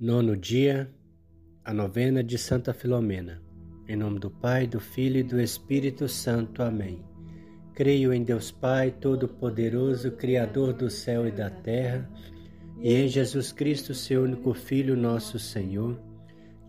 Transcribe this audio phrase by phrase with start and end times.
[0.00, 0.88] Nono dia,
[1.64, 3.42] a novena de Santa Filomena.
[3.88, 6.62] Em nome do Pai, do Filho e do Espírito Santo.
[6.62, 7.04] Amém.
[7.74, 12.08] Creio em Deus Pai, Todo-Poderoso, Criador do céu e da terra,
[12.80, 16.00] e em Jesus Cristo, seu único Filho, nosso Senhor,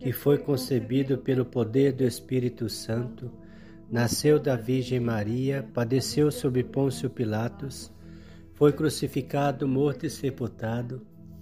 [0.00, 3.30] que foi concebido pelo poder do Espírito Santo,
[3.88, 7.92] nasceu da Virgem Maria, padeceu sob Pôncio Pilatos,
[8.54, 11.06] foi crucificado, morto e sepultado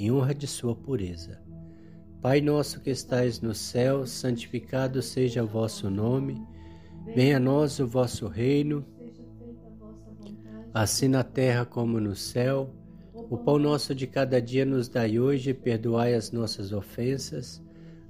[0.00, 1.38] em honra de sua pureza.
[2.22, 6.42] Pai nosso que estais no céu, santificado seja o vosso nome,
[7.14, 8.82] venha a nós o vosso reino,
[10.72, 12.74] assim na terra como no céu.
[13.28, 17.62] O pão nosso de cada dia nos dai hoje, perdoai as nossas ofensas,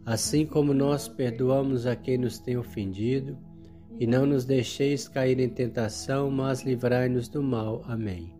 [0.06, 3.36] assim como nós perdoamos a quem nos tem ofendido,
[3.98, 7.82] e não nos deixeis cair em tentação, mas livrai-nos do mal.
[7.84, 8.39] Amém.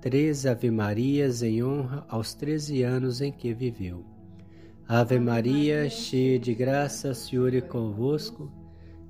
[0.00, 4.04] três Ave-Marias em honra aos treze anos em que viveu.
[4.88, 8.50] Ave Maria, cheia de graça, o Senhor é convosco.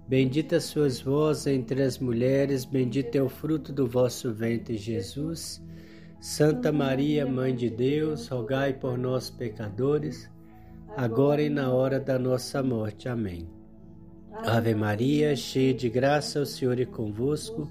[0.07, 5.63] Bendita sois vós entre as mulheres, bendito é o fruto do vosso ventre, Jesus.
[6.21, 10.29] Santa Maria, Mãe de Deus, rogai por nós, pecadores,
[10.97, 13.09] agora e na hora da nossa morte.
[13.09, 13.49] Amém.
[14.33, 17.71] Ave Maria, cheia de graça, o Senhor é convosco.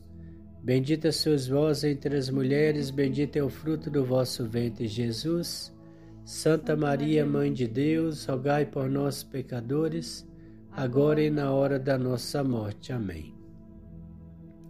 [0.63, 5.75] Bendita sois vós entre as mulheres, bendito é o fruto do vosso ventre, Jesus.
[6.23, 10.23] Santa Maria, Mãe de Deus, rogai por nós, pecadores,
[10.71, 12.93] agora e na hora da nossa morte.
[12.93, 13.33] Amém.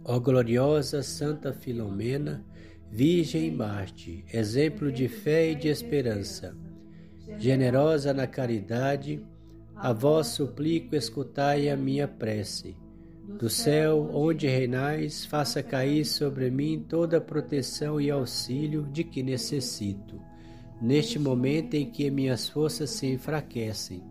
[0.02, 2.42] Ó gloriosa Santa Filomena,
[2.90, 6.56] Virgem Marte, exemplo de fé e de esperança,
[7.36, 9.22] generosa na caridade,
[9.76, 12.81] a vós suplico, escutai a minha prece.
[13.24, 19.22] Do céu, onde reinais, faça cair sobre mim toda a proteção e auxílio de que
[19.22, 20.20] necessito,
[20.80, 24.02] neste momento em que minhas forças se enfraquecem.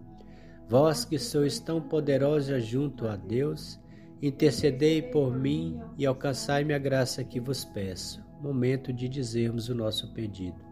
[0.70, 3.78] Vós que sois tão poderosa junto a Deus,
[4.22, 8.24] intercedei por mim e alcançai-me a graça que vos peço.
[8.42, 10.71] Momento de dizermos o nosso pedido.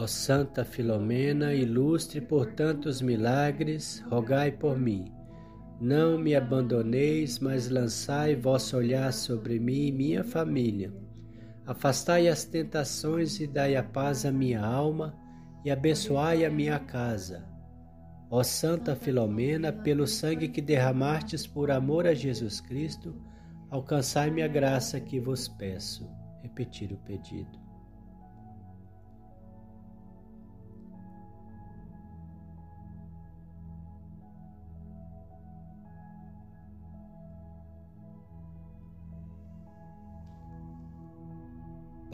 [0.00, 5.12] Ó Santa Filomena, ilustre por tantos milagres, rogai por mim.
[5.78, 10.90] Não me abandoneis, mas lançai vosso olhar sobre mim e minha família.
[11.66, 15.14] Afastai as tentações e dai a paz à minha alma
[15.66, 17.46] e abençoai a minha casa.
[18.30, 23.14] Ó Santa Filomena, pelo sangue que derramastes por amor a Jesus Cristo,
[23.68, 26.08] alcançai-me a graça que vos peço.
[26.42, 27.69] Repetir o pedido.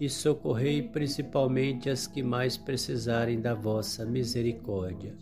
[0.00, 5.14] e socorrei principalmente as que mais precisarem da vossa misericórdia.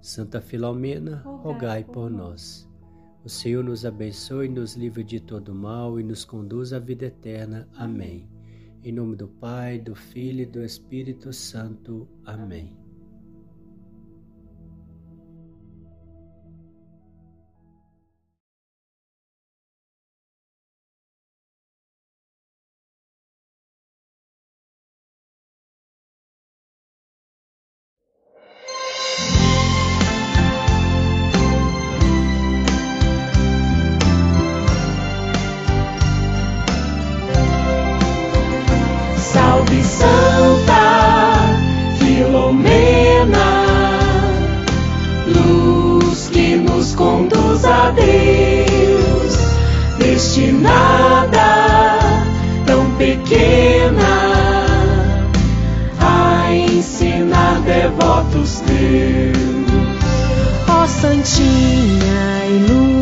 [0.00, 2.68] Santa Filomena, rogai por nós.
[3.24, 7.68] O Senhor nos abençoe, nos livre de todo mal e nos conduz à vida eterna.
[7.76, 8.28] Amém.
[8.82, 12.08] Em nome do Pai, do Filho e do Espírito Santo.
[12.24, 12.81] Amém.
[61.24, 61.44] 亲
[62.10, 63.01] 爱路。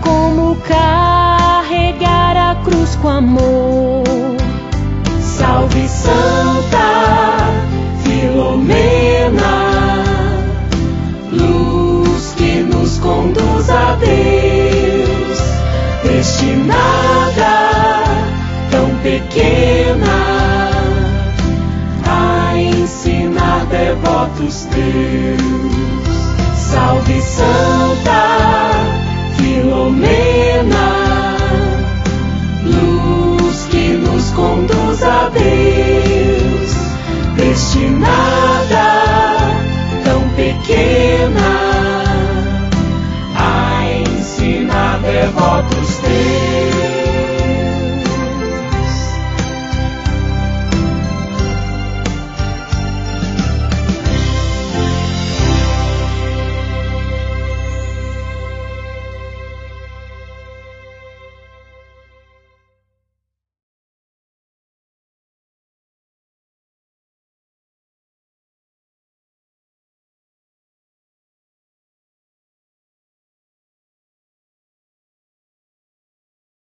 [0.00, 4.04] como carregar a cruz com amor.
[5.20, 6.79] Salve Santa
[13.60, 15.38] mãos a Deus,
[16.02, 17.60] destinada
[18.70, 20.70] tão pequena
[22.06, 25.70] a ensinar devotos é teus.
[26.56, 27.79] Salve santo